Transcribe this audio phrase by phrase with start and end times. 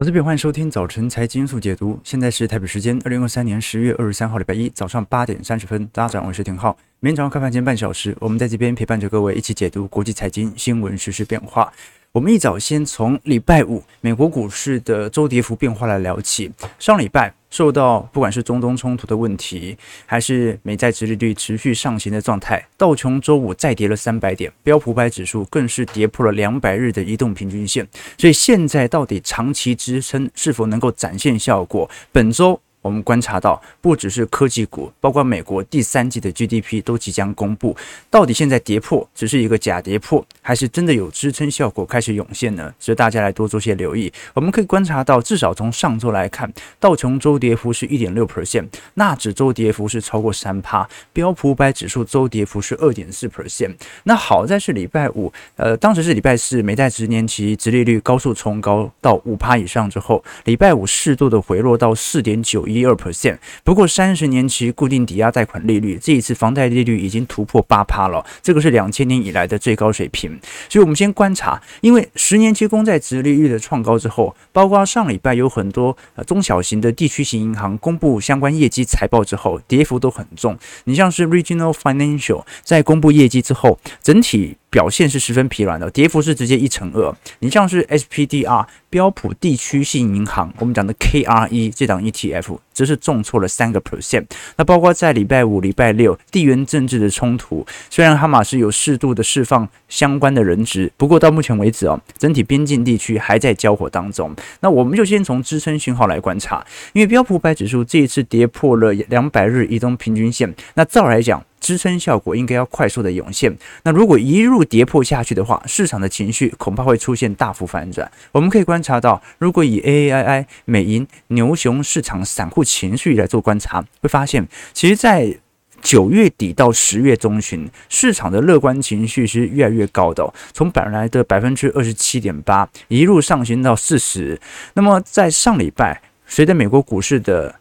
[0.00, 2.00] 我这边欢迎收听早晨财经速解读。
[2.02, 5.86] 现在是台北时间二零二三年十月二十三号礼拜一早上八点三十分。
[5.92, 6.74] 大家早上好，我是廷浩。
[7.00, 11.70] 每天早上开盘前半小时，我们在这边陪伴着各位一起解读国际财经新闻实时变化。
[12.12, 16.50] 我们一早先从礼拜五美国股市的周跌幅变化来聊起。
[16.76, 27.86] 上礼拜受到不管是中东冲突的问题，还是美债殖利率持续上行的状态，道琼周五再跌了三百点，标普百指数更是跌破了两百日的移动平均线。
[28.18, 31.88] 所以现在到底长期支撑是否能够展现效果？
[32.10, 32.60] 本周。
[32.82, 37.76] 我们观察到，不只是科技股，包括美国第三季的 GDP 都即将公布。
[38.08, 42.72] 到底现在跌破只是一个假跌破，还是真的有支撑效果开始涌现呢？
[42.78, 44.10] 所以大家来多做些留意。
[44.32, 53.74] 我们可以观察到，至少从上周来看，道琼周跌幅是一点六 percent，纳指周跌幅是超过三趴，标普五百指数周跌幅是二点四 percent。
[54.04, 62.66] 那好在是礼拜五，呃，当时是礼拜四，美债十年期殖利率高速冲高到五趴以上之后，礼拜五适度的回落到四点九。
[62.72, 70.38] 一二 percent，不过三十年期固定抵押贷款利率这一次房贷利率已经突破八趴了，这个是两千年以来的最高水平。
[70.68, 80.56] 所以，我们先观察，因为十年期公债殖利率的创高之后，包括上礼拜有很多中小型的地区型银行公布相关业绩财报之后，跌幅都很重。
[80.84, 84.56] 你像是 Regional Financial 在公布业绩之后，整体。
[84.70, 87.12] 表现是十分疲软的，跌幅是直接一成二。
[87.40, 94.24] 你像是 SPDR 标普地区性银行，我们讲的 KRE 这档 ETF，则是重挫了三个 percent。
[94.56, 104.34] 那包括在礼拜五、礼拜六地缘政治的冲突，虽然哈马斯有适度的释放相关的人质，不过到目前为止哦，整体边境地区还在交火当中。
[104.60, 111.44] 那我们就先从支撑讯号来观察，因为标普五百指数这一次跌破了两百日移动平均线，那照来讲。
[111.60, 113.56] 支撑效果应该要快速的涌现。
[113.84, 118.10] 那如果一路跌破下去的话，市场的情绪恐怕会出现大幅反转。
[118.32, 125.36] 我们可以观察到，如果以 AAII 美银牛熊市场散户情绪来做观察，会发现，其实，在
[125.82, 134.38] 九月底到十月中旬，市场的乐观情绪是越来越高的，从本来的百分之二十七点八一路上行到四十。
[134.74, 137.54] 那么在上礼拜，随着美国股市的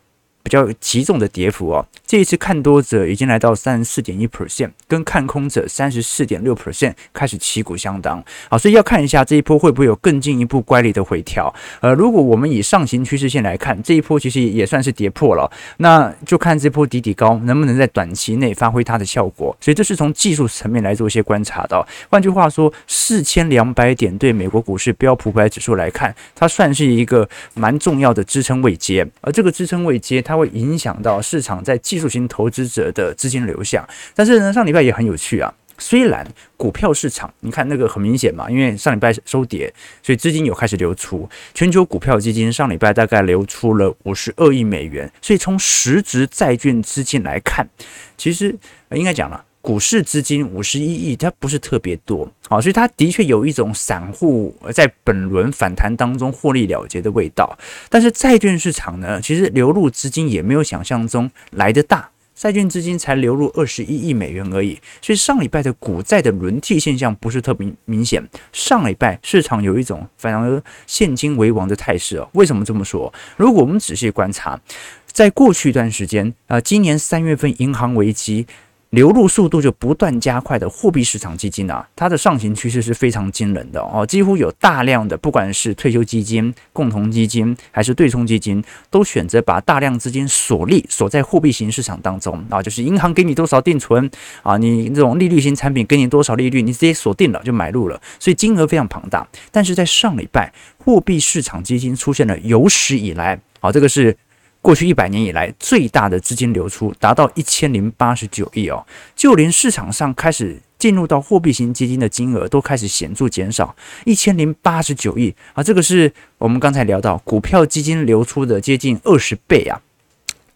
[0.44, 11.54] 比较集中的跌幅哦，这一次看多者已经来到三十四点一 percent，跟看空者三十四点六 percent 开始旗鼓相当好，所以要看一下这一波会不会有更进一步乖离的回调。
[11.82, 19.56] 呃，如果我们以上行趋势线来看，这一波其实也算是跌破了，那就看这波底底高能不能在短期内发挥它的效果。
[19.60, 21.86] 所以这是从技术层面来做一些观察的。
[22.10, 30.40] 换句话说，四千两百点对美国股市标普五百指数来看，它算是一个蛮重要的支撑位阶，而这个支撑位阶它。
[30.40, 33.86] 会影响到市场在技术型投资者的资金流向，
[34.16, 35.54] 但是呢，上礼拜也很有趣啊。
[35.78, 36.26] 虽然
[36.56, 41.28] 股票市场，你看那个很明显嘛，因为上礼拜收跌，所以资金有开始流出。
[41.54, 47.68] 全球股票基金上礼拜大概流出了五十二亿美元，所以从实质债券资金来看，
[48.16, 48.56] 其实
[48.92, 49.44] 应该讲了。
[49.62, 57.58] 股市资金五十一亿，它不是特别多，好，所以它的确有一种散户在本轮反弹当中获利了结的味道。
[57.90, 64.80] 但是债券市场呢，其实流入资金也没有想象中来得大，债券资金才流入二十一亿美元而已。
[65.02, 68.25] 所以上礼拜的股债的轮替现象不是特别明显。
[68.53, 72.30] 上礼拜市场有一种反而现金为王的态势哦。
[72.34, 73.14] 为什么这么说？
[73.36, 74.59] 如果我们仔细观察，
[75.06, 78.48] 在过去一段时间啊，今年三月份银行危机。
[78.92, 94.10] 流入速度就不断加快的货币市场基金啊，它的上行趋势是非常惊人的哦，几乎有大量的不管是退休基金、共同基金还是对冲基金，都选择把大量资金锁利锁在货币型市场当中啊，就是银行给你多少定存
[94.42, 99.28] 啊，你这种利率型产品给你多少利率，你直接锁定了就买入了，所以金额非常庞大。
[99.52, 104.18] 但是在上礼拜，货币市场基金出现了有史以来啊，这个是。
[104.62, 113.75] 过去一百年以来最大的资金流出达到一千零八十九亿哦，就连市场上开始进入到货币型基金的金额都开始显著减少，
[114.06, 119.81] 一千零八十九亿啊，这个是我们刚才聊到股票基金流出的接近二十倍啊。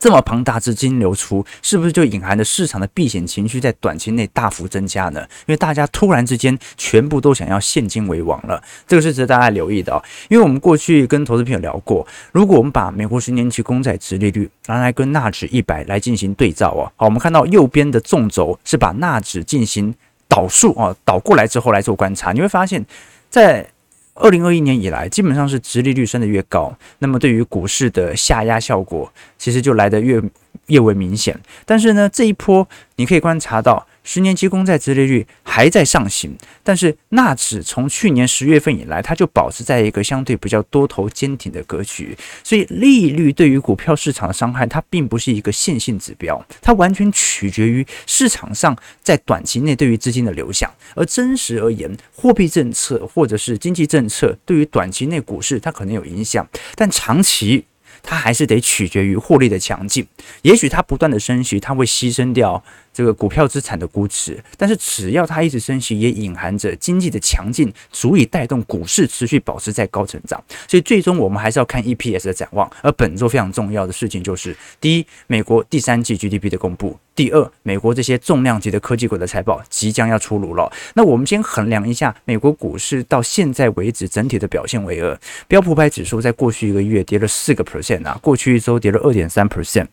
[0.04, 5.22] 这么庞大资金流出，是不是就隐含着市场的避险情绪在短期内大幅增加呢？
[5.22, 10.04] 因为大家突然之间全部都想要现金为王了，这个是值得大家留意的哦。
[10.28, 19.96] 因为我们过去跟投资朋友聊过，如果我们把美国十年期公债殖利率拿来跟纳指一百来进行对照哦，好，我们看到右边的纵轴是把纳指进行
[20.28, 22.86] 倒数啊，倒过来之后来做观察，你会发现
[23.30, 23.66] 在。
[24.16, 30.22] 二零二一年以来，基本上是直利率升得越高，那么对于股市的下压效果，其实就来得越
[30.68, 31.38] 越为明显。
[31.66, 32.68] 但是呢，这一波
[32.98, 42.16] 你可以观察到，十年期公债殖利率还在上行，但是纳指从去年十月份以来，它就保持在一个相对比较多头坚挺的格局。
[42.44, 50.70] 所以利率对于股票市场的伤害，它并不是一个线性指标，它完全取决于市场上在短期内对于资金的流向。
[50.96, 56.46] 而真实而言，货币政策或者是经济政策对于短期内股市它可能有影响，
[56.76, 57.66] 但长期。
[58.02, 60.06] 它还是得取决于获利的强劲，
[60.42, 62.62] 也许它不断的升息，它会牺牲掉。
[62.94, 70.42] 这个股票资产的估值，但是只要它一直升息，也隐含着经济的强劲，足以带动股市持续保持在高成长。
[70.68, 72.70] 所以最终我们还是要看 EPS 的展望。
[72.82, 80.72] 而本周非常重要的事情就是：第一，美国第三季 GDP 的公布；第二，美国这些重量级的科技股的财报即将要出炉了。
[80.94, 89.88] 那我们先衡量一下美国股市到现在为止整体的表现为二，标普百指数在过去一个月跌了四个 percent 啊，过去一周跌了二点三 percent。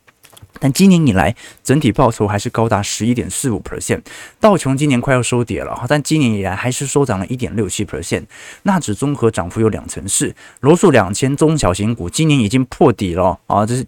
[0.58, 4.02] 但今年以来，整体报酬还是高达十一点四五 percent。
[4.38, 8.25] 道琼今年快要收跌了哈，但今年以来还是收涨了一点六七 percent。
[8.64, 13.87] 纳指综合涨幅有两成四，罗素两千中小型股今年已经破底了啊，这是。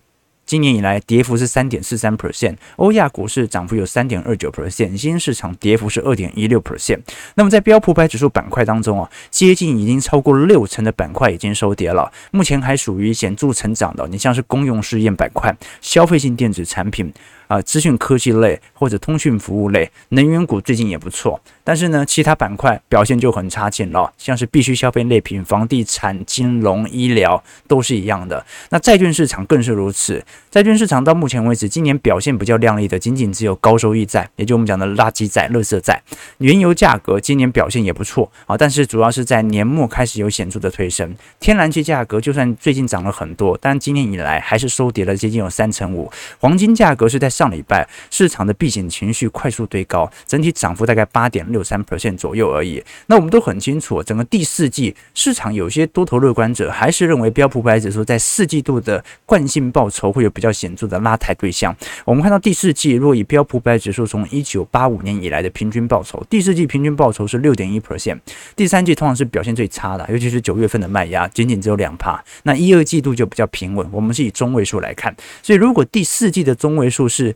[0.52, 7.00] 今年以来跌幅是三点四三 percent，欧亚股市涨幅有三点二九 percent，新兴市场跌幅是二点一六 percent。
[7.36, 17.10] 那么在标普百指数板块当中啊，接近已经超过六成的板块已经收跌了，目前还属于显著成长的，你像是公用事业板块、消费性电子产品。
[17.52, 28.42] 啊，资讯科技类或者通讯服务类，能源股最近也不错，但是呢，其他板块表现就很差劲了，像是必需消费类品、房地产、金融、医疗都是一样的。
[28.70, 36.00] 那债券市场更是如此，债券市场到目前为止，今年表现比较亮丽的，仅仅只有高收益债，也就我们讲的垃圾债、垃圾债。
[36.38, 41.14] 原油价格今年表现也不错啊，但是主要是在年末开始有显著的推升。
[41.38, 46.10] 天然气价格就算最近涨了很多，但今年以来还是收跌了接近有三成五。
[46.40, 47.41] 黄金价格是在上。
[47.42, 52.80] 上礼拜市场的避险情绪快速堆高，整体涨幅大概八点六三 percent 左右而已。
[53.06, 61.74] 那我们都很清楚，整个第四季市场有些多头乐观者还是认为标普五百指数在四季度的惯性报酬会有比较显著的拉抬对象。
[62.04, 68.20] 我们看到第四季若以标普五百指数从一九八五年以来的平均报酬，第四季平均报酬是六点一 percent，
[68.54, 72.22] 第三季通常是表现最差的，尤其是九月份的卖压仅仅只有两趴。
[72.44, 75.12] 那一二季度就比较平稳，我们是以中位数来看，
[75.42, 77.34] 所以如果第四季的中位数是是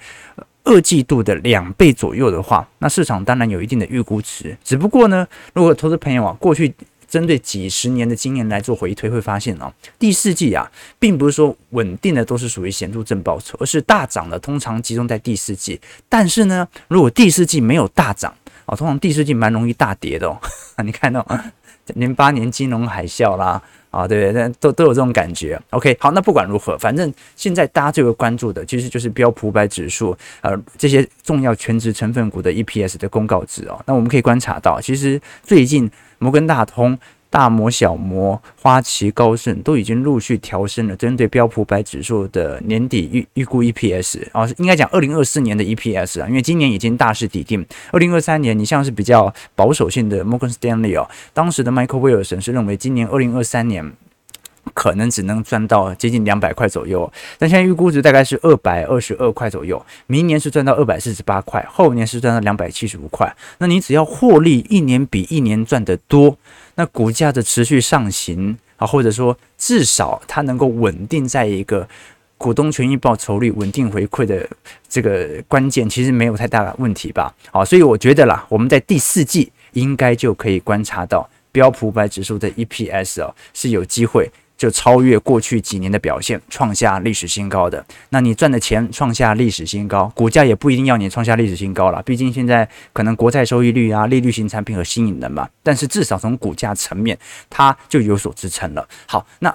[0.65, 4.57] 二季度的两倍左右的话，那市场当然有一定的预估值。
[4.65, 6.75] 只不过呢，如果投资朋友啊，过去
[7.09, 10.69] 针对几十年的经验来做回推，会发现啊，第四季啊，
[10.99, 15.81] 并不是说稳定的都是属于显著正报酬，而是大涨的通常集中在第四季。
[16.09, 18.35] 但是呢，如果第四季没有大涨
[18.65, 20.37] 啊，通常第四季蛮容易大跌的哦。
[20.85, 21.25] 你看到
[21.95, 23.63] 零八年金融海啸啦。
[23.97, 25.59] 啊，对对，那都都有这种感觉。
[25.71, 33.83] OK，好，那不管如何，反正现在大家最为关注的其实就是标普五百指数，呃，这些重要全职成分股的 EPS 的公告值哦。
[33.87, 36.99] 那我们可以观察到，其实最近摩根大通。
[37.37, 47.63] 大摩、小摩、花旗、高盛都已经陆续调升了针对标普百指数的年底预预估 EPS 啊，应该讲二零二四年的 EPS 啊，因为今年已经大势底定。
[47.93, 53.93] 二零二三年，你像是比较保守性的 Morgan Stanley 哦，当时的 Michael Wilson 是认为今年二零二三年
[54.75, 63.35] 可能只能赚到接近两百块左右，但现在预估值大概是二百二十二块左右，明年是赚到二百四十八块，后年是赚到两百七十五块。
[63.59, 66.37] 那你只要获利一年比一年赚得多。
[66.75, 71.89] 那股价的持续上行啊，或者说至少它能够稳定在一个
[72.37, 74.47] 股东权益报酬率稳定回馈的
[74.87, 77.35] 这个关键，其实没有太大的问题吧？
[77.51, 84.31] 好，所以我觉得啦，我们在第四季应该就可以观察到标普五百指数的 EPS 哦，是有机会。
[84.57, 87.85] 就超越过去几年的表现，创下历史新高的。
[88.11, 92.03] 那你赚的钱创下历史新高，股价也不一定要你创下历史新高了。
[92.03, 95.49] 毕竟现在可能国债收益率啊、利率型产品和吸引人嘛。
[95.63, 97.19] 但是至少从股价层面，
[97.51, 98.89] 它就有所支撑了。
[99.07, 99.55] 好，那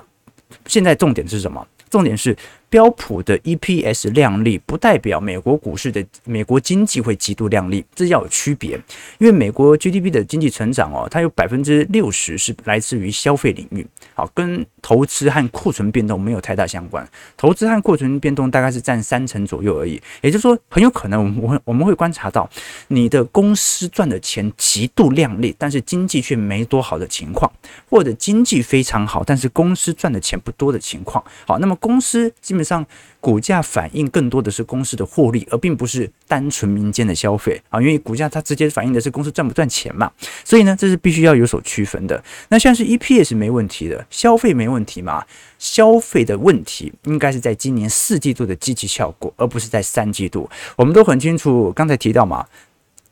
[0.68, 1.66] 现在重点是什么？
[1.90, 2.38] 重点是。
[2.72, 8.80] 标普的 EPS 亮丽，不代表美国股市的美国经济会极度亮丽，这要有区别。
[9.18, 17.06] 因为美国 GDP 的经济成长哦，它有百分之六十是来自于消费领域，好，跟投资和库存变动没有太大相关。
[17.36, 20.02] 投资和库存变动大概是占三成左右而已。
[20.22, 22.50] 也就是说，很有可能我们我我们会观察到，
[22.88, 27.52] 你的公司赚的钱极度亮丽，但是经济却没多好的情况，
[27.90, 31.22] 或者经济非常好，但是公司赚的钱不多的情况。
[31.46, 32.86] 好，那么公司基本上
[33.20, 37.80] 股价反映更多的是公司的获利，而并不是单纯民间的消费啊。
[37.80, 40.12] 因为股价它直接反映的是公司赚不赚钱嘛，
[40.44, 42.24] 所以呢，这是必须要有所区分的。
[42.50, 45.24] 那像是 EPS 没问题的，消费没问题嘛？
[45.60, 50.50] 消费的问题应该是在今年四季度的积极效果，而不是在三季度。
[50.76, 52.46] 我们都很清楚，刚才提到嘛。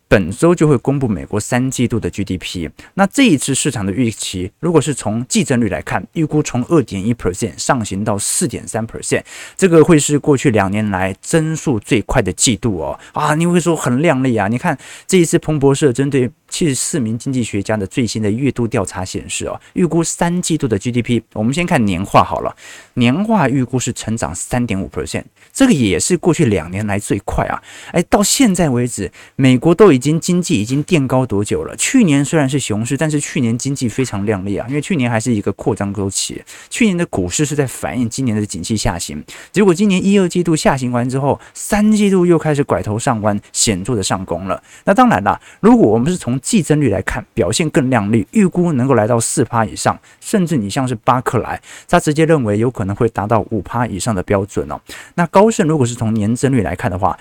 [0.09, 2.67] 本周就会公布美国三季度的 GDP。
[2.95, 9.21] 那这一次市场的预期，如果是从季增率来看，预估从二点一 percent 上行到四点三 percent，
[9.55, 12.99] 这个会是过去两年来增速最快的季度哦。
[13.13, 14.47] 啊，你会说很靓丽啊？
[14.47, 14.75] 你看
[15.05, 22.55] 这一次彭博社针对七十四名经济学家的最新的月度调查显示哦，预估三季度的 GDP，我们先看年化好了，
[22.95, 27.61] 年化预估是成长三点五 percent，这个也是过去两年来最快啊。
[27.91, 31.75] 哎，到现在为止，美国都已经经济已经垫高多久了？
[31.75, 36.41] 去年虽然是熊市，但是去年经济非常亮丽啊，因为去年还是一个扩张周期。
[36.69, 44.61] 去年的股市是在反映今年的景气下行，结果今年一二季度下行完之后，三季度又开始拐头上弯，显著的上攻了。
[44.85, 54.79] 那当然啦，如果我们是从季增率来看，表现更亮丽，预估能够来到四趴以上，甚至你像是巴克莱，他直接认为有可能会达到五趴以上的标准哦。
[55.15, 57.17] 那高盛如果是从年增率来看的话，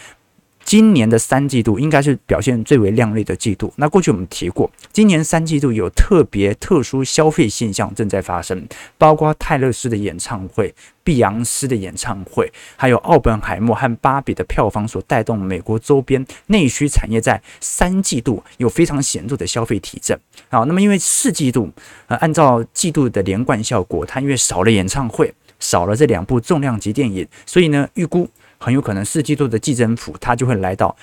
[0.68, 3.72] 今年的三季度应该是表现最为亮丽的季度。
[3.76, 20.20] 那过去我们提过，今年三季度有特别特殊消费现象正在发生，包括泰勒斯的演唱会、碧昂斯的演唱会，还有奥本海默和芭比的票房所带动美国周边内需产业在三季度有非常显著的消费提振。
[20.50, 21.70] 好，那么因为四季度，
[22.08, 28.28] 呃，按照季度的连贯效果，它因为少了演唱会，少了这两部重量级电影，所以呢，预估。
[28.59, 30.95] 很有可能四季度的季增幅，它就会来到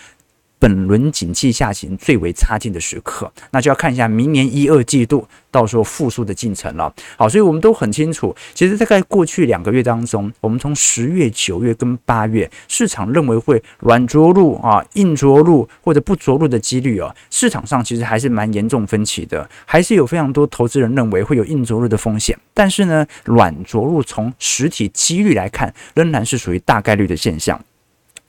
[0.65, 6.91] 本轮景气下行最为差劲的时刻，那就要看一下明年一二季度到时候复苏的进程了。
[7.15, 22.35] 好，所以我们都很清楚，其实大概过去两个月当中，我们从十月、九月跟八月，市场认为会软着陆啊、硬着陆或者不着陆的几率啊，市场上其实还是蛮严重分歧的，还是有非常多投资人认为会有硬着陆的风险。
[22.55, 27.63] 但是呢，软着陆从实体几率来看，仍然是属于大概率的现象。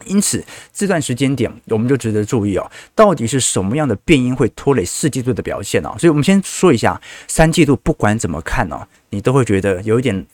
[0.04, 5.94] 因此，这段时间点我们就值得注意哦，到底是什么样的变因会拖累四季度的表现呢？
[5.98, 10.26] 所以，我们先说一下三季度，不管怎么看呢，你都会觉得有一点。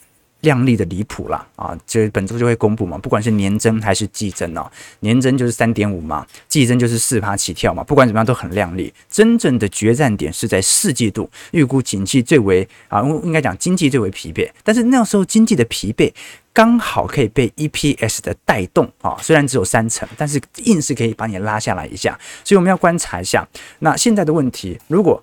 [0.42, 1.78] 亮丽的离谱了啊！
[1.87, 8.92] 这本周就会公布嘛，不管是年增还是季增啊，年增就是三点五嘛，季增就是四趴起跳嘛，不管怎么样都很亮丽。
[9.09, 16.12] 真正的决战点是在四季度，预估景气最为啊，应该讲经济最为疲惫，但是那时候经济的疲惫
[16.52, 23.49] 刚好可以被 EPS 的带动啊，虽然只有三成，但是硬是可以把你拉下来一下，所以我们要观察一下。
[23.78, 25.23] 那现在的问题，如果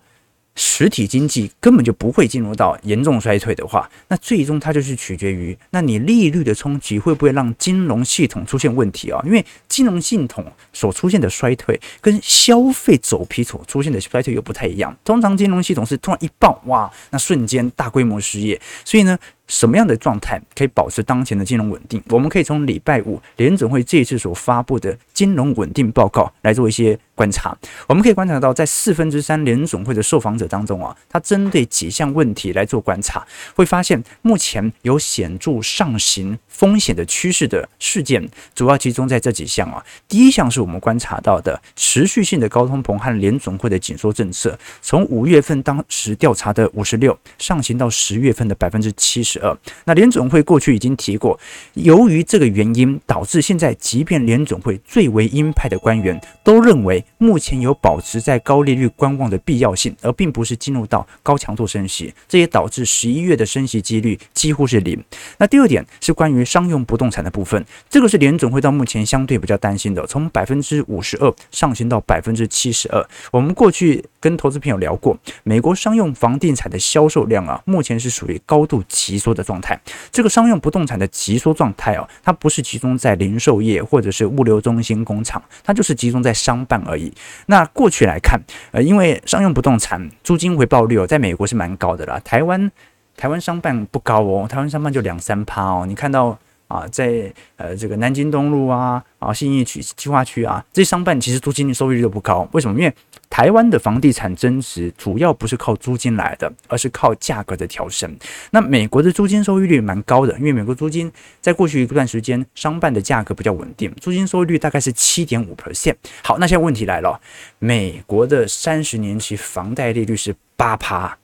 [0.55, 9.21] 实体经济根本就不会进入到严重衰退的话，那最终它就是取决于，那你利率的冲击会不会让金融系统出现问题啊？
[9.24, 10.43] 因为金融系统
[10.74, 14.98] 所出现的衰退跟消费走皮所出现的衰退又不太一样。
[15.05, 19.17] 通常金融系统是突然一爆，哇，那瞬间大规模失业，所以呢。
[19.50, 22.01] 什么样的状态可以保持当前的金融稳定？
[22.10, 27.58] 我们可以从礼拜五联准会这一次所发布的金融稳定报告来做一些观察。
[27.88, 39.84] 我们可以观察到，在四分之三联准会的受访者当中啊，他针对几项问题来做观察，会发现目前有显著上行风险的趋势的事件，主要集中在这几项啊。
[40.08, 49.38] 第一项是我们观察到的持续性的高通膨和联准会的紧缩政策，从五月份当时调查的五十六上行到十月份的百分之七十。
[49.41, 51.39] 呃，那联总会过去已经提过，
[51.74, 62.13] 由于这个原因，导致现在即便联总会最为鹰派的官员都认为，目前有保持在高利率观望的必要性，而并不是进入到高强度升息。
[62.27, 65.01] 这也导致十一月的升息几率几乎是零。
[65.38, 73.05] 那第二点是关于商用不动产的部分，这个是联总会到目前相对比较担心的，从百分之五十二上行到百分之七十二。
[73.31, 79.30] 我们过去跟投资朋友聊过，美国商用房地产的销售量啊，目前是属于高度急缩。
[79.30, 79.80] 的状态，
[80.12, 87.14] 这个商用不动产的急缩状态哦，它不是集中在零售业或者是物流中心工厂，它就是集中在商办而已。
[87.46, 92.72] 那过去来看，呃，因为商用不动产租金回报率哦，在美国是蛮高的啦，台湾
[93.16, 96.38] 台湾商办不高哦，台湾商办就两三趴哦，你看到。
[96.70, 102.48] 啊，在呃这个南京东路啊，啊信义区计划区啊，这些商办其实租金的收益率都不高。
[102.54, 102.80] 为什么？
[102.80, 102.94] 因为
[103.28, 108.16] 台湾的房地产增值主要不是靠租金来的，而是靠价格的调升。
[108.52, 111.12] 那美国的租金收益率蛮高的，因为美国租金
[111.42, 115.96] 在过去一段时间商办的价格比较稳定，租金收益率大概是七点五 percent。
[116.24, 117.20] 好，那现在问题来了，
[117.58, 121.18] 美国的三十年期房贷利率是八趴。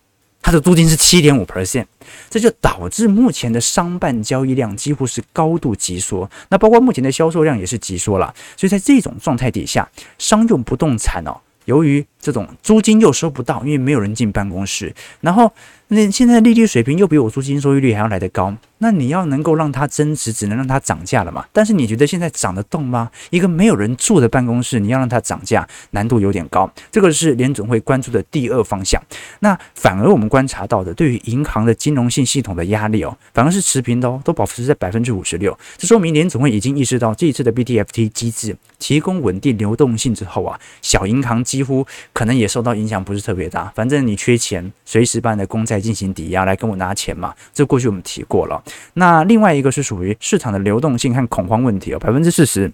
[0.45, 1.87] 它的租金是七点五 percent，
[2.29, 8.31] 这就导致目前的商办交易量几乎是高度急缩，那包括目前的销售量也是急缩了。
[8.55, 11.35] 所以在这种状态底下，商用不动产哦，
[11.65, 15.51] 由于这种租金又收不到，因为没有人进办公室，然后
[15.87, 18.55] 那现在利率水平又比我租金收益率还要来得高。
[18.79, 21.45] 那你要能够让它增值，只能让它涨价了嘛。
[21.53, 23.09] 但是你觉得现在涨得动吗？
[23.29, 26.69] 一个没有人住的办公室，你要让它涨价，难度有点高。
[26.91, 29.01] 这个是联总会关注的第二方向。
[29.39, 35.57] 那反而我们观察到的，对于银行的金融性系统的压力哦，反而是持平的哦，都保持在百分之五十六。
[35.77, 43.71] 这说明联总会已经意识到这一次的 B T F T 机制提供稳定流动性之后啊，小银行几乎可能也受到影响，不是特别大。
[43.73, 47.33] 反正你缺钱，随时办的公债来进行抵押来跟我拿钱嘛。
[47.53, 48.63] 这过去我们提过了。
[48.93, 52.71] 那另外一个是属于市场的流动性和恐慌问题哦，百分之四十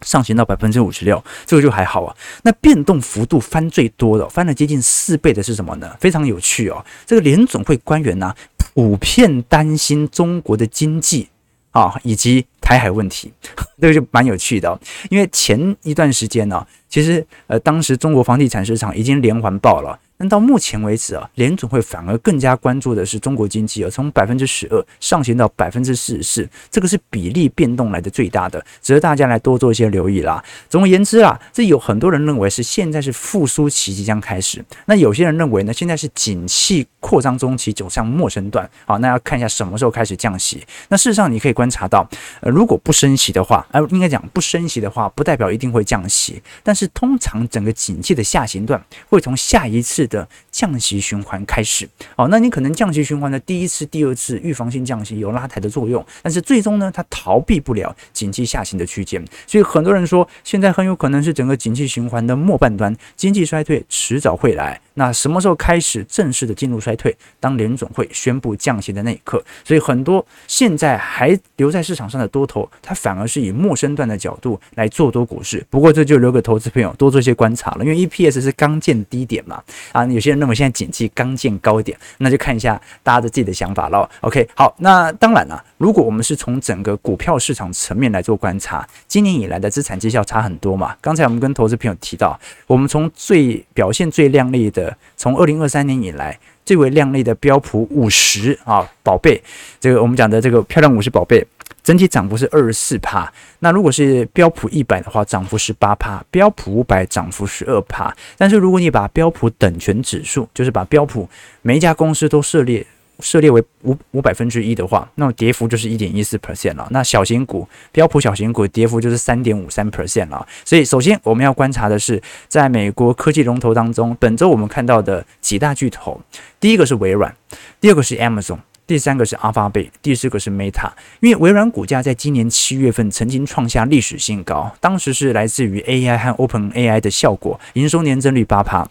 [0.00, 2.16] 上行到百分之五十六，这个就还好啊。
[2.42, 5.94] 那变动幅度翻最多的，翻了接近四倍的是什么呢？
[6.00, 6.82] 非常有趣哦。
[7.04, 8.34] 这个联总会官员呢、
[8.74, 11.28] 普遍担心中国的经济
[11.72, 13.30] 啊，以及台海问题，
[13.78, 14.80] 这个就蛮有趣的。
[15.10, 19.98] 因为前一段时间呢、其实呃，当时中国房地产市场已经连环爆了。
[20.20, 30.44] 但到目前为止啊，联总会反而更加关注的是中国经济啊，从百分之十二上行到百分之四十四，这个是比例变动来的最大的，值得大家来多做一些留意啦。
[30.68, 38.68] 总而言之啊，这有很多人认为是现在是复苏期即将开始，那有些人认为呢，现在是景气扩张中期走向末升段。
[38.84, 40.62] 好，那要看一下什么时候开始降息。
[40.88, 42.06] 那事实上你可以观察到，
[42.42, 64.78] 呃，如果不升息的话，呃，应该讲不升息的话，不代表一定会降息，但是通常整个景气的下行段会从下一次的降息循环开始，哦，那你可能降息循环的第一次、第二次预防性降息有拉抬的作用，但是最终呢，它逃避不了经济下行的区间，所以很多人说，现在很有可能是整个经济循环的末半端，经济衰退迟早会来。
[64.94, 67.16] 那什么时候开始正式的进入衰退？
[67.38, 69.42] 当联总会宣布降息的那一刻。
[69.64, 75.64] 所以很多现在还留在市场上的多头，它反而是以末升段的角度来做多股市。
[75.70, 79.62] 不过这就留给投资朋友多做一些观察了，因为 EPS 是刚见低点嘛。
[79.92, 84.08] 啊，有些人认为现在景气刚见高点，那就看一下大家的自己的想法喽。
[84.20, 90.94] OK，好，那当然了，如果我们是从整个股票市场层面来做观察，今年以来的资产绩效差很多嘛。
[91.00, 94.96] 刚才我们跟投资朋友提到，我们从最表现最亮丽的。
[95.16, 99.42] 从二零二三年以来最为亮丽的标普五十啊，宝贝，
[99.78, 101.46] 这个我们讲的这个漂亮五十宝贝，
[101.82, 103.32] 整体涨幅是二十四趴。
[103.60, 108.14] 那如果是标普一百的话，涨幅是八趴，标普五百涨幅十二趴。
[108.36, 111.28] 但是如果你把标普等权指数，就是把标普
[111.62, 112.86] 每一家公司都设列。
[113.22, 116.88] 设列为五五百分之一的话，那么跌幅就是一点一四 percent 了。
[116.90, 120.48] 那小型股标普小型股跌幅就是三点五三 percent 了。
[120.64, 126.18] 所以，首先我们要观察的是，在美国科技龙头当中，本周我们看到的几大巨头，
[126.58, 127.36] 第一个是微软，
[127.78, 128.56] 第二个是 Amazon，
[128.90, 130.90] 第三个是阿法贝第四个是 Meta。
[131.20, 138.84] 因为微软股价在今年七月份曾经创下历史新高，当时是来自于 AI 和 OpenAI 的效果，营收年增率八趴。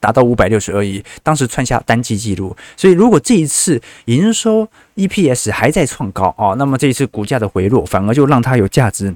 [0.00, 2.56] 达到五百六十二亿，当时创下单季纪录。
[2.76, 9.14] 所以，如果这一次营收 EPS 还在创高哦，那么这一次股价的回落，反而就让它有价值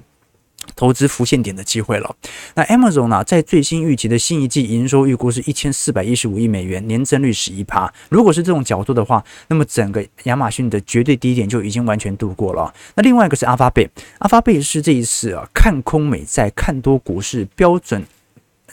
[0.74, 2.16] 投资浮现点的机会了。
[2.54, 7.92] 那 Amazon 呢，在最新预期的新一季营收预估是一千四百一十五亿美元，年增率十一趴。
[8.08, 12.72] 如果是这种角度的话，那么整个亚马逊的绝对低点就已经完全度过了。
[12.94, 18.04] 那另外一个是阿发贝，阿发贝是这一次啊看空美债、看多股市标准。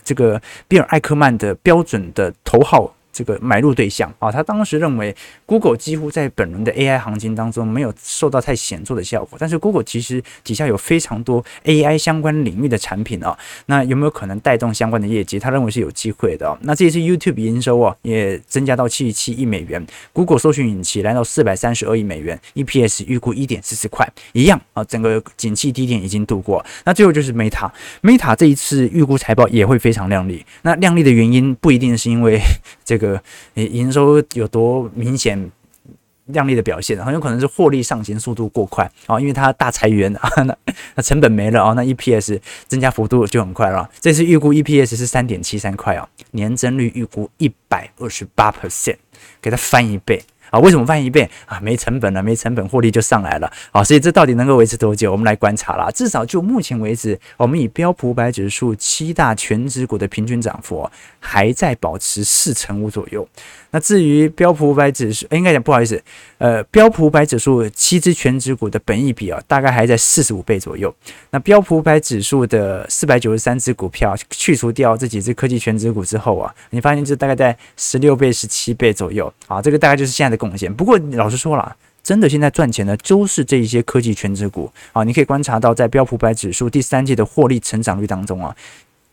[0.02, 2.94] 这个比尔·艾克曼的标准的头号。
[3.14, 5.14] 这个买入对象啊，他当时认为
[5.46, 15.38] Google 几乎在本轮的 AI 行情当中没有受到太显著的效果，但是 Google 其实底下有非常多 AI 相关领域的产品啊，那有没有可能带动相关的业绩？
[15.38, 16.58] 他认为是有机会的。
[16.62, 26.64] 那这一次 YouTube 营收啊也增加到七十七亿美元，Google 搜寻引擎来到四百三十二亿美元，EPS 预估一点四四块，一样啊，整个景气低点已经度过。
[26.84, 30.44] 那最后就是 Meta，Meta 这一次预估财报也会非常亮丽。
[30.62, 32.40] 那亮丽的原因不一定是因为
[32.84, 33.03] 这个。
[33.04, 33.20] 个
[33.54, 35.50] 营收有多明显
[36.26, 40.56] 亮丽的表现，很有可能是获利上行速度过快啊，因为它大裁员啊， 那
[40.94, 43.88] 那成本没了啊，那 EPS 增加幅度就很快了。
[44.00, 48.96] 这次预估 EPS 是三点七三块啊，年增率预估一百二十八 percent，
[49.42, 50.22] 给它翻一倍。
[50.54, 51.58] 啊，为什么翻一倍啊？
[51.60, 53.82] 没成本了，没成本，获利就上来了啊！
[53.82, 55.10] 所以这到底能够维持多久？
[55.10, 55.90] 我们来观察啦。
[55.90, 60.88] 至少就目前为止，我们以标普五百指数七大全值股的平均涨幅
[61.18, 63.26] 还在保持四成五左右。
[63.72, 66.00] 那至于标普五百指数，应该讲不好意思，
[66.38, 70.94] 呃，标普五百指数七只全值股的本益比啊，大概还在四十五倍左右。
[71.30, 79.60] 那标普五百指数的四百九十三只股票，去除掉这几只科技全值股之后啊，你发现这大概在十六倍、十七倍左右啊。
[79.60, 80.72] 这个大概就是现在的贡献。
[80.72, 85.02] 不过老实说了，真的现在赚钱的都是这一些科技权值股啊。
[85.04, 88.54] 你可以观察到，在标普百指数第三季的获利成长率当中啊。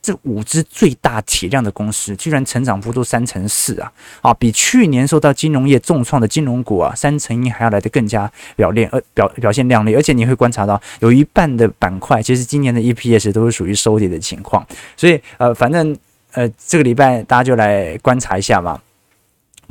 [0.03, 3.91] 这五只最大体量的公司，居然成长幅度三成四啊！
[4.21, 9.93] 啊，比去年受到金融业重创的金融股啊，三成一还要来得更加表现，呃表表现亮丽。
[9.93, 14.65] 而且你会观察到，有一半的板块，其实今年的 EPS 都是属于收跌的情况。
[14.97, 15.95] 所以呃，反正
[16.31, 18.81] 呃，这个礼拜大家就来观察一下吧。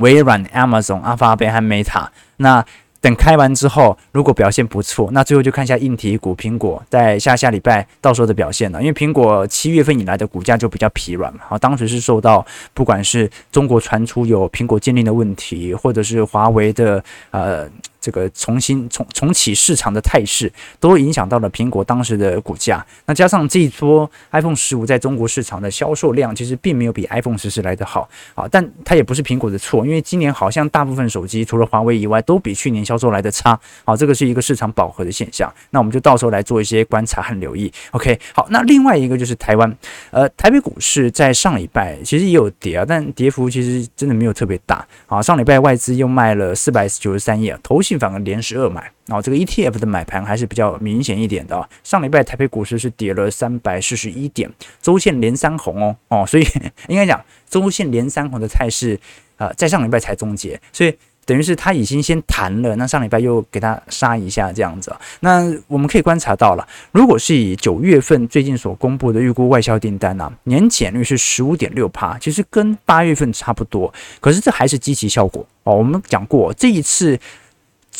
[0.01, 2.65] 微软、Amazon、阿法贝和 Meta，那。
[3.03, 8.79] 等开完之后，如果表现不错，那最后就看一下硬体股苹果在下下礼拜到时候的表现了。
[8.79, 17.67] 因为苹果七月份以来的股价就比较疲软嘛，好，当时是受到不管是中国传出有苹果鉴定的问题，或者是华为的呃。
[18.01, 22.85] 这个重新重重启市场的态势，都影响到了苹果当时的股价。
[23.05, 28.47] 那加上这一波 iPhone 十五在中国市场的销售量，其实并没有比 iPhone 十四来得好啊。
[28.51, 33.57] 但它也不是苹果的错，因为今年好像大部分手机除了华为以外，都比去年销售来得差。
[33.85, 35.53] 好，这个是一个市场饱和的现象。
[35.69, 37.71] 那我们就到时候来做一些观察和留意。
[37.91, 39.77] OK，好，那另外一个就是台湾，
[40.09, 44.83] 呃，台北股市在上礼拜其实也有跌啊，但跌幅其实真的没有特别大。
[45.05, 51.69] 啊，上礼拜外资又卖了四百九十三亿啊，投信反而连十二买，然后这个 ETF 的买盘还是比较明显一点的。
[51.83, 54.49] 上礼拜台北股市是跌了三百四十一点，
[54.81, 56.47] 周线连三红哦哦，所以
[56.87, 58.97] 应该讲周线连三红的态势，
[59.35, 64.95] 呃，在上礼拜才终结，所以等于是他已经先弹了，那上礼拜又给他杀一下这样子。
[65.19, 75.75] 那我们可以观察到了，如果是以九月份最近所公布的预估外销订单啊，年减率是十五点六趴，其实跟八月份差不多，可是这还是积极效果哦。
[75.75, 77.19] 我们讲过这一次。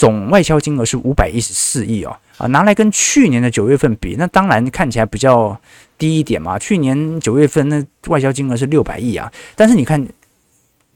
[0.01, 5.55] 总外销金额是五百一十四亿哦，啊，拿来跟去年的九月份比，那当然看起来比较
[5.95, 6.57] 低一点嘛。
[6.57, 10.03] 去年九月份那外销金额是六百亿啊，但是你看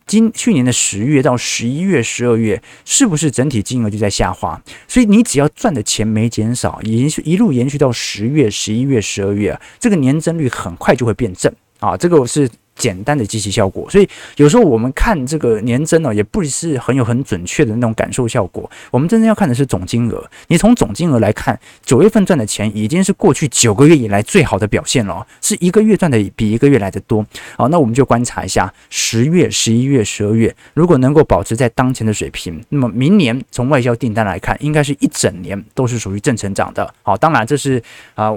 [0.07, 4.59] 今去年的十月到十一月、十二月，是不是整体金额就在下滑？
[4.87, 12.49] 所以你只要赚的钱没减少，延续一路延续到十月、十一月、十二月，这个年增率很快就会变正啊，这个是。
[12.75, 18.69] 简单的机器效果，所以有时候我们看这个年增呢，也不是很有很准确的那种感受效果。
[18.91, 20.29] 我们真正要看的是总金额。
[20.47, 27.25] 你从总金额来看，九月份赚的钱已经是过去九个月以来最好的表现了，是一个月赚的比一个月来的多。
[27.57, 36.93] 好，那我们就观察一下十月、十一月、十二月，如果能够保持在当前的水平，那么明年从外销订单来看，应该是一整年都是属于正成长的。
[37.03, 37.81] 好，当然这是
[38.15, 38.33] 啊。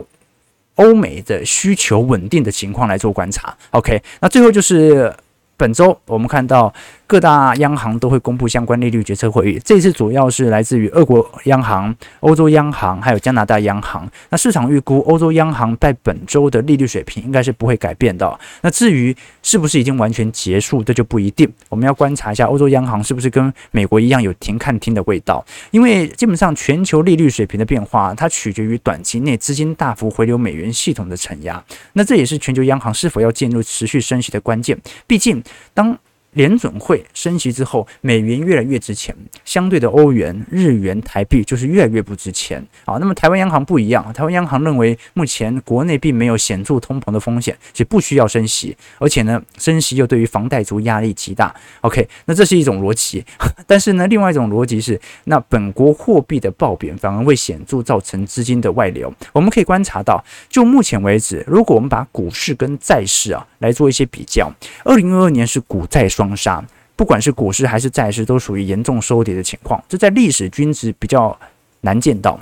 [0.78, 5.14] 欧美的需求稳定的情况来做观察，OK，那最后就是
[5.56, 6.74] 本周我们看到。
[7.09, 14.07] 各大央行都会公布相关利率决策会议，这次主要是来自于俄国央行、欧洲央行还有加拿大央行。
[14.29, 18.38] 那市场预估欧洲央行在本周的利率水平应该是不会改变的。
[18.61, 21.51] 那至于是不是已经完全结束，这就不一定。
[21.71, 31.64] 我们要观察一下欧洲央行是不是跟美国一样有停看听的味道，因为基本上全球利率水平的变化，它取决于短期内资金大幅回流美元系统的承压。
[31.94, 34.79] 那这也是全球央行是否要进入持续升息的关键。
[35.07, 35.42] 毕竟
[35.73, 35.97] 当
[36.38, 39.12] 联准会升息之后，美元越来越值钱，
[39.44, 42.96] 相对的欧元、日元、台币就是越来越不值钱啊。
[43.01, 51.53] 那么台湾央行不一样，台湾央行认为目前国内并没有显著通膨的风险，所以不需要升息，而且呢，升息又对于房贷族压力极大。
[51.81, 53.24] OK，那这是一种逻辑，
[53.66, 59.12] 但是呢，另外一种逻辑是，那本国货币的暴贬反而会显著造成资金的外流。
[59.33, 64.48] 我们可以观察到，就目前为止，如果我们把股市跟债市啊来做一些比较，
[64.85, 66.64] 二零二二年是股债双杀，
[66.96, 71.38] 不管是股市还是债市，都属于严重收跌的情况，这在历史均值比较
[71.82, 72.38] 难见到。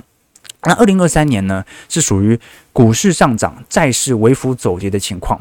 [0.63, 2.39] 那二零二三年呢，是属于
[2.73, 5.39] 股市上涨，债市微幅走跌的情况。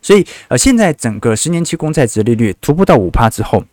[0.00, 3.64] 所以，呃，现在整个十年期公债值利率突破到五趴之后。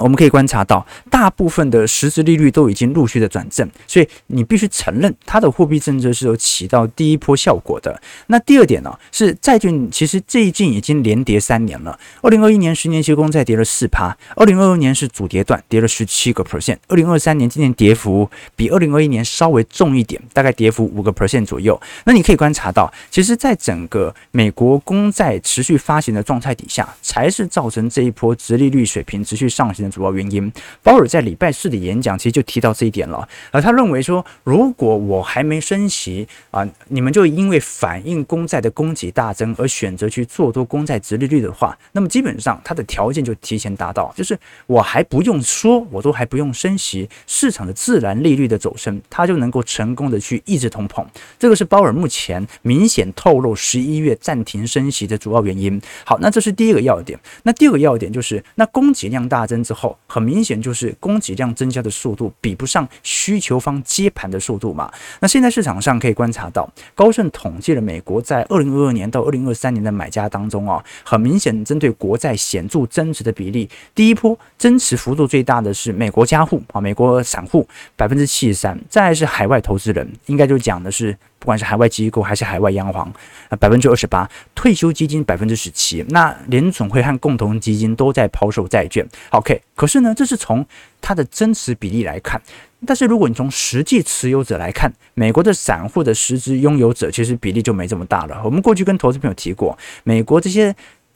[0.00, 8.00] 我们可以观察到，大部分的实质利率都已经陆续的转正，所以你必须承认它的货币政策是有起到第一波效果的。
[8.26, 11.98] 那第二点呢，是债券其实最近已经连跌三年了。
[12.22, 21.80] 二零二一年十年期公债跌了四趴，二零二二年是主跌段跌了十七个 percent，二零二三年今年跌幅比二零二一年稍微重一点，大概跌幅五个 percent 左右。
[22.04, 33.28] 那你可以观察到，其实在整个美国公债持续发行的状态底下，才是造成这一波殖利率水平持续上行的主要原因，鲍尔在礼拜四的演讲其实就提到这一点了。
[33.50, 51.04] 而他认为说，如果我还没升息啊，你们就因为反映公债的供给大增而选择去做多公债殖利率的话，那么基本上它的条件就提前达到，就是我还不用说，我都还不用升息，市场的自然利率的走升，它就能够成功的去抑制通膨。
[51.38, 55.80] 这个是鲍尔目前明显透露十一月暂停升息的主要原因。
[56.04, 57.18] 好，那这是第一个要点。
[57.42, 64.92] 那第二个要点就是，那供给量大增之后，很明显就是供给量增加的速度比不上需求方接盘的速度嘛。
[65.20, 81.16] 那现在市场上可以观察到，高盛统计了美国在二零二二年到二零二三年的买家当中啊，很明显针对国债显著增持的比例，第一波增持幅度最大的是美国家户啊，美国散户百分之七十三，再是海外投资人，应该就讲的是。
[81.42, 83.12] 不管是海外机构还是海外央行，
[83.48, 89.04] 啊，百分之二十八，退休基金百分之十七，那联总会和共同基金都在抛售债券。
[89.30, 90.64] OK，可是呢，这是从
[91.00, 92.40] 它的增持比例来看，
[92.86, 98.40] 但是如果你从实际持有者来看，美国的散户的实质拥有者其实比例就没这么大了。
[98.44, 100.72] 我们过去跟投资朋友提过，美国这些。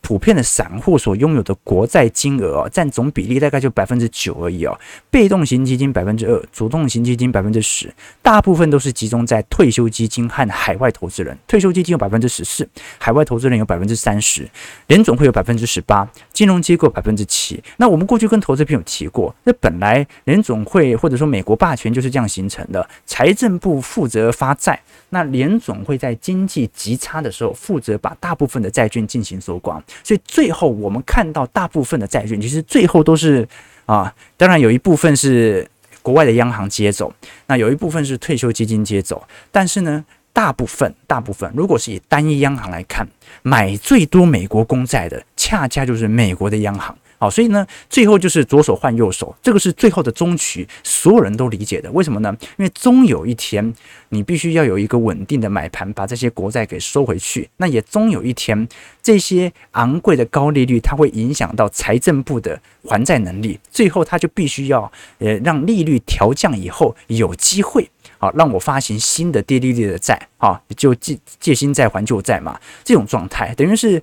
[0.07, 4.79] 普遍的散户所拥有的国债金额啊，占总比例大概就百分之九而已哦。
[5.11, 7.92] 被动型基金百分之二，主动型基金百分之十，
[8.23, 11.37] 大部分都是集中在退休基金和海外投资人。
[11.49, 14.49] 退休基金有百分之十四，海外投资人有百分之三十，
[14.87, 17.61] 联总会有百分之十八，金融机构百分之七。
[17.79, 24.81] 那我们过去跟投资朋友提过，那本来联总会或者说美国霸权就是这样形成的，财政部负责发债。
[25.09, 33.47] 那联总会在经济极差的时候，负责把大部分的债券进行收光，所以最后我们看到大部分的债券，其实最后都是
[33.85, 35.69] 啊，当然有一部分是
[36.03, 37.13] 国外的央行接走，
[37.47, 43.07] 那有一部分是退休基金接走，但是呢，大部分大部分，如果是以单一央行来看，
[43.43, 46.97] 买最多美国公债的，恰恰就是美国的央行。
[47.18, 51.90] 好，所以呢，最后就是左手换右手，这个是最后的终局，所有人都理解的。
[51.92, 52.37] 为什么呢？
[52.59, 53.72] 因为终有一天，
[54.11, 57.48] 你必须要有一个稳定的买盘，把这些国债给收回去。
[57.57, 58.68] 那也终有一天，
[59.02, 63.59] 这些昂贵的高利率，它会影响到财政部的还债能力。
[63.70, 72.61] 最后，它就必须要呃让利率调降以后，有机会好让我发行新的低利率的债啊，就借借新债还旧债嘛。
[72.85, 74.02] 这种状态等于是。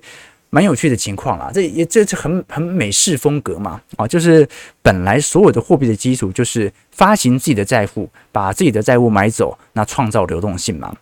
[0.54, 4.48] 蛮有趣的情况啦，这也这是很很美式风格嘛，啊，就是
[4.82, 10.94] 本来所有的货币的基础就是发行自己的债务，把自己的债务买走，那创造流动性嘛。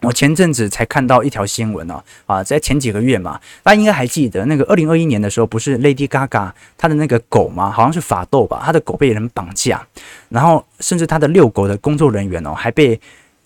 [0.00, 9.86] 我前阵子才看到一条新闻呢，啊，在前几个月嘛，大家应该还记得那个二零二一年的时候，不是 Lady Gaga 她的那个狗嘛，好像是法斗吧，她的狗被人绑架，
[10.30, 12.98] 然后甚至她的遛狗的工作人员哦还被。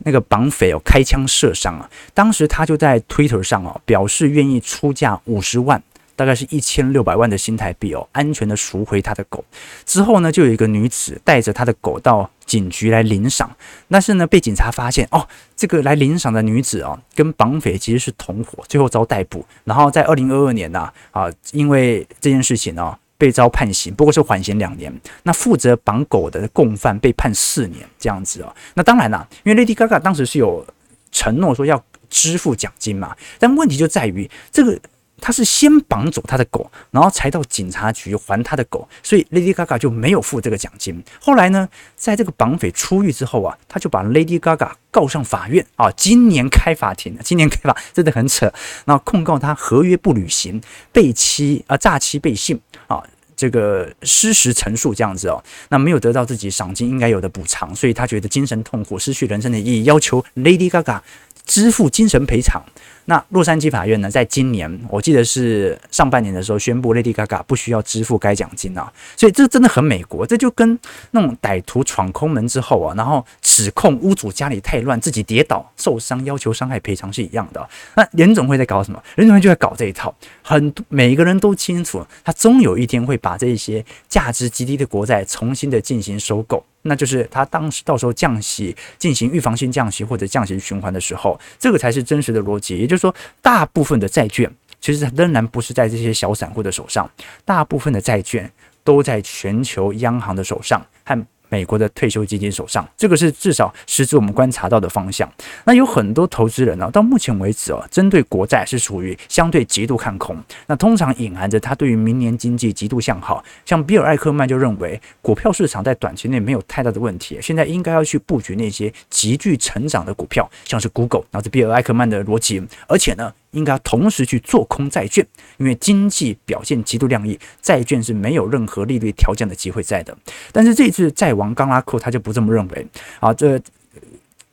[0.04, 1.88] 那个绑匪哦，开枪射伤啊！
[2.14, 5.82] 当时他就在 Twitter 上哦，表示愿意出价五十万，
[6.16, 9.44] 大概是一千六百万的新台币哦，安全的赎回他的狗。
[9.84, 13.54] 之后呢，就有一个女子带着他的狗到警局来领赏，
[13.88, 19.44] 但是呢，被警察发现哦，这个来领赏的女子哦，跟绑匪其实是同伙，最后遭逮捕。
[19.64, 22.96] 然后在二零二二年呢，啊，因为这件事情呢。
[23.20, 24.90] 被遭判刑，不过是缓刑两年。
[25.24, 28.56] 那负责绑狗的共犯被判四年，这样子哦。
[28.72, 30.66] 那当然啦，因为 Lady Gaga 当时是有
[31.12, 34.80] 承诺说要支付奖金嘛，但问题就在于这个。
[35.20, 41.02] 他是先绑走他的狗，然后才到警察局还他的狗，所以 Lady Gaga 就没有付这个奖金。
[41.20, 48.52] 后来呢，在这个绑匪出狱之后啊，他就把 Lady Gaga 告上法院啊，今年开法庭，今年开法真的很扯，
[48.85, 50.61] 然后控告他合约不履行、
[50.92, 53.02] 被欺啊、诈欺背信啊，
[53.37, 61.00] 这个失实陈述这样子哦，那没有得到自己赏金应该有的补偿，所以他觉得精神痛苦，失去人生的意义，要求 Lady Gaga
[61.44, 62.62] 支付精神赔偿。
[63.10, 70.78] 那洛杉矶法院呢，在今年我记得是上半年的时候宣布，Lady Gaga 不需要支付该奖金啊，所以这真的很美国，这就跟
[71.10, 77.68] 那种歹徒闯空门之后啊，然后指控屋主家里太乱，自己跌倒受伤，要求伤害赔偿是一样的。
[77.96, 79.02] 那联总会在搞什么？
[79.16, 86.64] 联总会就在搞这一套，很多每个人都清楚，他终有一天会把这些价值极低的国债重新的进行收购。
[86.82, 92.78] 那就是他当时到时候降息进行预防性降息或者降息循环的时候，这个才是真实的逻辑。
[92.78, 94.48] 也就是说，大部分的债券
[94.80, 97.10] 其实仍然不是在这些小散户的手上，
[97.44, 98.48] 大部分的债券
[98.84, 101.26] 都在全球央行的手上和。
[101.50, 105.30] 美国的退休基金手上，这个是至少实质我们观察到的方向。
[105.64, 110.34] 那有很多投资人呢，到目前为止哦，针对国债是属于相对极度看空。
[110.66, 113.44] 那通常隐含着他对于明年经济极度向好。
[113.66, 122.62] 像比尔艾克曼就认为，股票市场在短期内没有太大的问题，现在应该要去布局那些极具成长的股票，像是 Google，然后是比尔艾克曼的逻辑。
[122.86, 123.32] 而且呢。
[123.52, 125.26] 应该同时去做空债券，
[125.58, 130.16] 因为经济表现极度亮丽，债券是没有任何利率调降的机会在的。
[130.52, 132.86] 但是这次债王冈拉克他就不这么认为
[133.18, 133.60] 啊，这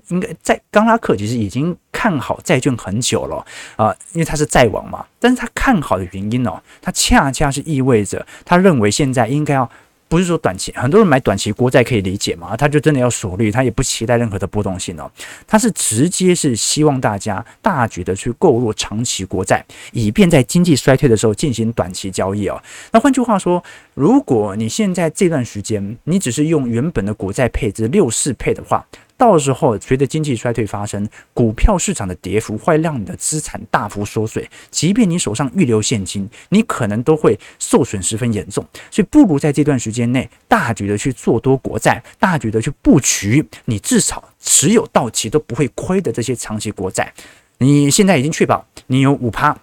[0.08, 5.06] 应该在冈拉克其实已经看好债券很久了啊，因为他是债王嘛。
[5.20, 9.70] 但是他看好的原因哦，他恰恰是意味着他认为现在应该要
[10.10, 15.12] 不是说短期，很多人买短期国债可以理解嘛，他就真的要锁率，他也不期待任何的波动性哦，
[15.46, 22.62] 他是直接是希望大家大举的去购入长期国债，以便在经济衰退的时候进行短期交易哦。
[22.92, 28.86] 那换句话说，如果你现在这段时间你只是用原本的国债配置六四配的话，
[29.18, 38.64] 到时候随着经济衰退发生，股票市场的跌幅会让你的资产大幅缩水，即便你手上预留现金，你可能都会受损十分严重。
[38.92, 47.12] 所以不如在这段时间内大举的去做多国债，大举的去布局，你至少持有到期都不会亏的这些长期国债。
[47.58, 49.58] 你现在已经确保你有五趴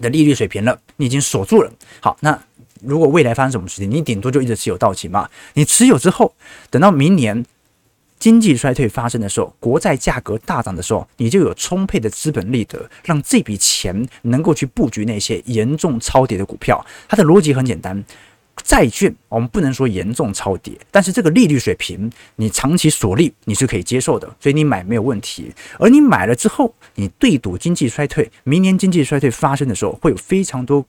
[0.00, 1.70] 的利率水平了，你已经锁住了。
[2.00, 2.42] 好，那
[2.80, 5.28] 如果未来发生什么事情，你顶多就一直持有到期嘛。
[5.52, 6.34] 你持有之后，
[6.70, 7.44] 等到明年。
[8.20, 16.84] 经济衰退发生的时候，国债价格大涨的时候，你就有充沛的资本利得，让这笔钱能够去布局那些严重超跌的股票。
[17.08, 18.04] 它的逻辑很简单，
[18.62, 25.50] 债券我们不能说严重超跌，但是这个利率水平你长期锁利你是可以接受的，所以你买没有问题。
[25.78, 30.84] 而你买了之后，你对赌经济衰退，明年经济衰退发生的时候，会有非常多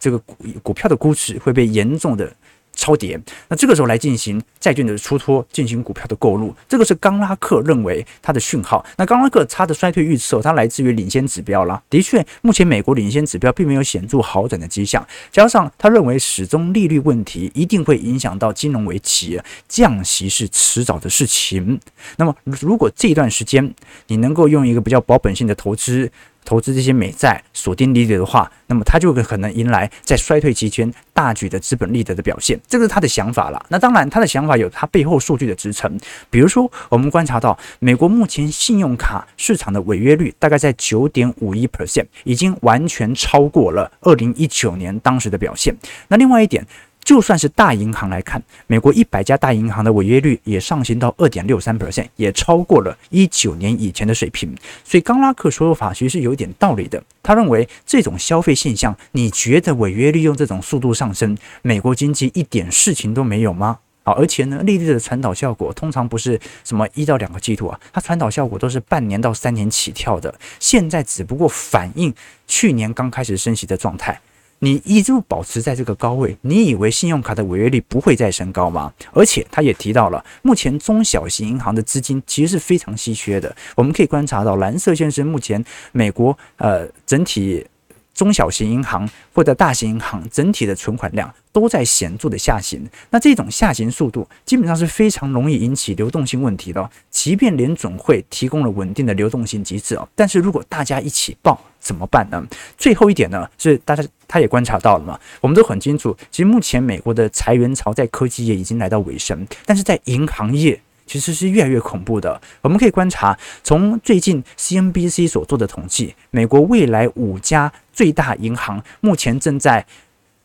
[0.00, 2.34] 这个股股票的估值会被严重的。
[2.74, 8.84] 超跌，那这个时候来进行债券的出脱，进行股票的购入，这个是冈拉克认为它的讯号。
[8.96, 11.80] 那冈拉克他的衰退预测，它来自于领先指标啦。
[11.90, 21.78] 的确，目前美国领先指标并没有显著好转的迹象，加上他认为始终利率问题一定会影响到金融危机，降息是迟早的事情。
[22.16, 23.74] 那么，如果这段时间
[24.06, 26.10] 你能够用一个比较保本性的投资，
[26.44, 33.64] 投资这些美债锁定利率的话，那么它就可能迎来在衰退期间大举的资本利得的表现，这个是他的想法了。
[33.68, 35.98] 那当然，他的想法有他背后数据的支撑。
[36.30, 45.74] 比如说，我们观察到美国目前信用卡市场的违约率大概在九点五一 percent，已经完全超过了二零一九年当时的表现。
[46.08, 46.66] 那另外一点。
[47.04, 54.54] 就算是大银行来看，美国一百家大银行的违约率也上行到二点六三 percent，也超过了一九年以前的水平。
[54.84, 57.02] 所以，冈拉克说法其实是有一点道理的。
[57.22, 63.78] 他认为这种消费现象，你觉得违约率用这种速度上升，美国经济一点事情都没有吗？
[64.04, 70.32] 好，而且呢，利率的传导效果通常不是什么一到两个季度啊，它传导效果都是半年到三年起跳的。
[70.58, 72.12] 现在只不过反映
[72.48, 74.20] 去年刚开始升息的状态。
[74.64, 78.92] 你一直保持在这个高位，你以为信用卡的违约率不会再升高吗？
[79.12, 83.54] 而且他也提到了，目前中小型银行的资金其实是非常稀缺的。
[83.74, 87.66] 我们可以观察到，蓝色先生目前美国呃整体
[88.14, 92.86] 中小型银行或者大型银行整体的存款量都在显著的下行。
[93.10, 96.90] 那这种下行速度基本上是非常容易引起流动性问题的。
[97.10, 102.46] 即便联总会提供了稳定的流动性机制哦，但是如果大家一起爆怎么办呢？
[102.76, 110.80] 最后一点呢，是大家他也观察到了嘛，我们都很清楚，其实目前美国的裁员潮在科技业已经来到尾声，但是在银行业
[111.12, 112.40] 其实是越来越恐怖的。
[112.62, 119.84] 我们可以观察，从最近 CNBC 所做的统计，美国未来五家最大银行目前正在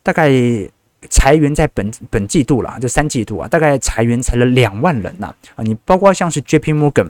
[0.03, 0.29] 大概
[1.09, 7.07] 裁员，在本本季度了，这三季度啊，大概裁员裁了两万人呐啊，你包括像是 JP Morgan。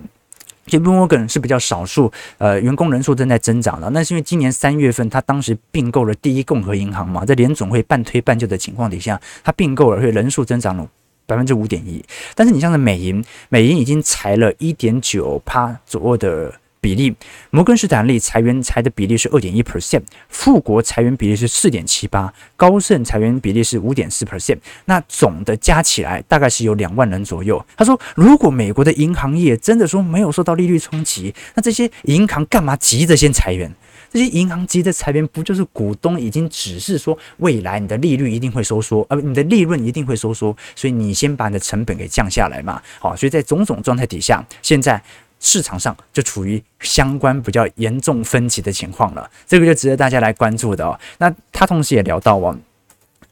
[0.68, 3.90] JP Morgan 是比较少数，呃，员工人数正在增长的。
[3.92, 10.86] 那是因为今年三月份，他当时并购了第一共和银行嘛，在联总会半推半就的情况底下，他并购了，所以人数增长了
[11.28, 12.04] 百分之五点一。
[12.34, 16.56] 但是你像是美银，美银已经裁了一点九趴左右的。
[16.80, 17.14] 比例，
[17.50, 27.66] 摩根士丹利裁员裁的比例是二点一 percent，富国裁员比例是四点七八，高盛裁员比例是五点四 percent，那总的加起来大概是有两万人左右。
[27.76, 33.74] 他说，如果美国的银行业真的说没有受到利率冲击，那这些银行干嘛急着先裁员？
[34.18, 42.82] 这些银行级的裁员，不就是股东已经指示说未来你的利率一定会收缩，呃，你的利润一定会收缩，所以你先把你的成本给降下来嘛。
[43.00, 45.02] 好，所以在种种状态底下，现在。
[45.40, 51.00] 市场上就处于相关比较严重分歧的情况了，这个就值得大家来关注的哦。
[51.20, 52.58] 那他同时也聊到哦，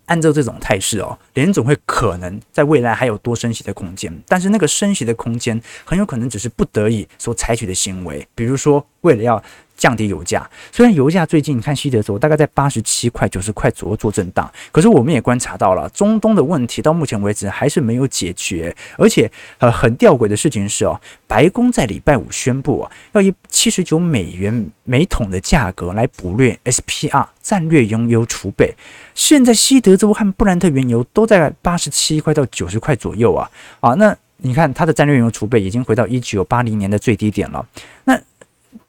[0.05, 9.41] 按照这种态势哦，联总会可能在未来还有多升息的空间，但是那个升息的空间很有可能只是不得已所采取的行为，比如说为了要。
[9.77, 28.73] 降低油价，虽然油价最近你看西德州大概在八十七块、九十块左右做震荡，可是我们也观察到了中东的问题到目前为止还是没有解决，而且呃很吊诡的事情是哦，白宫在礼拜五宣布啊，要以七十九美元每桶的价格来捕猎 SPR 战略原油储备，
[29.13, 37.65] 现在西德州和布兰特原油都在八十七块到九十块左右啊啊，那你看它的战略原油储备已经回到一九八零年的最低点了，
[38.03, 38.19] 那。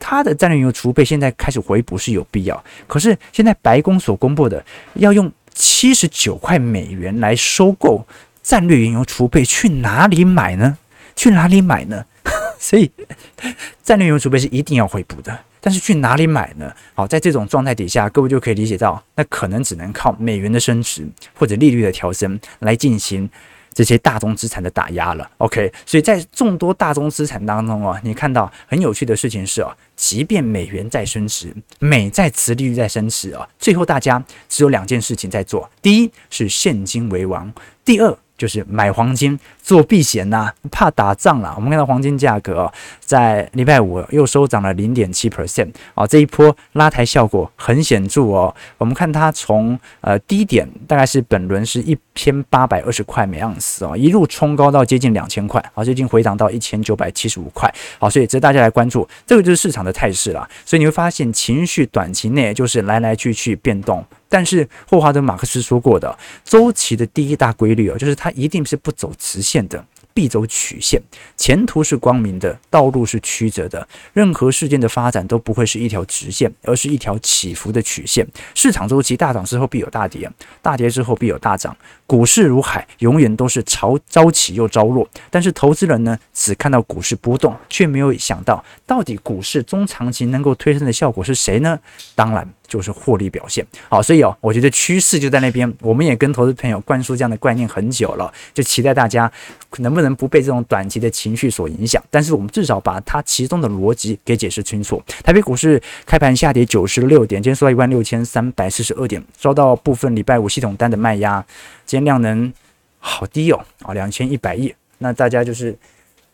[0.01, 4.63] 它的战略原油储备现在开始回补是有必要，可是现在白宫所公布的
[4.95, 8.05] 要用七十九块美元来收购
[8.43, 10.77] 战略原油储备去哪里买呢？
[11.15, 12.05] 去哪里买呢？
[12.59, 12.91] 所以
[13.83, 16.73] 战略原油储备是一定要回补的，但是去哪里买呢？
[16.95, 23.29] 好，在这种状态底下，各位就可以理解到，那可能只能靠美元的升值或者利率的调升来进行。
[23.75, 37.53] 这些大宗资产的打压了，OK，所以在众多大宗资产当中啊，你看到很有趣的事情是啊，即便美元在升值，美债持利率在升值啊，最后大家只有两件事情在做，第一是现金为王，
[37.85, 38.17] 第二。
[38.37, 41.53] 就是买黄金做避险呐，怕打仗啦。
[41.57, 42.71] 我们看到黄金价格，
[43.01, 48.55] 在礼拜五又收涨了零点七 percent 啊，这一波拉抬效果很显著哦。
[48.79, 60.49] 我们看它从呃低点大概是本轮是一千八百二十块每盎司哦，一路冲高到接近两千块，好，最近回涨到一千九百七十五块，好，所以值得大家来关注，这个就是市场的态势了。
[60.65, 64.05] 所以你会发现情绪短期内就是来来去去变动。
[64.29, 69.85] 但是霍华德马克思说过的周期的第一大规律哦，就是它一定是不走直线的。
[70.17, 70.99] 必走曲线，
[71.37, 73.87] 前途是光明的，道路是曲折的。
[74.15, 78.27] 任何事件的发展都不会是一条直线，而是一条起伏的曲线。
[78.55, 80.27] 市场周期大涨之后必有大跌，
[80.63, 81.77] 大跌之后必有大涨。
[82.07, 85.07] 股市如海，永远都是潮朝起又朝落。
[85.31, 91.79] 但是投资人呢，只看到股市波动，却没有想到到底股市中长期能够推升的效果是谁呢？
[92.15, 93.65] 当然就是获利表现。
[93.89, 95.73] 好，所以哦，我觉得趋势就在那边。
[95.81, 99.31] 我们也跟投资朋友灌输这样的观念很久了，就期待大家
[99.77, 100.17] 能不能。
[100.17, 105.03] 不被这种短期的情绪所影响，但是我们至少把它其中的逻辑给解释清楚。
[105.23, 111.45] 台北股市开盘下跌九十六点，今天收到一万六千三百四十二点，遭到部分礼拜五系统单的卖压，
[111.85, 112.51] 今天量能
[112.99, 114.75] 好低哦，啊，两千一百亿。
[114.97, 115.77] 那大家就是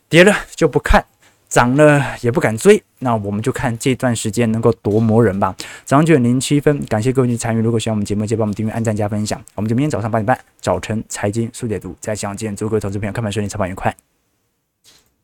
[0.09, 1.05] 跌了就不看。
[1.53, 5.55] 涨了也不敢追，那我们就看这段时间能够夺磨人吧。
[5.85, 7.61] 早上九点零七分，感谢各位的参与。
[7.61, 9.39] 如果喜欢我们节目，记得帮我们订阅、按赞、加分享。
[9.55, 12.57] 我们就明天早上八点半，早晨财经速解读再相见。
[12.57, 13.95] 祝各位投资朋友开盘顺利，操盘愉快。